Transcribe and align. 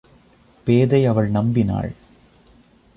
பேதை 0.63 1.05
அவள் 1.05 1.31
நம்பினாள். 1.31 1.91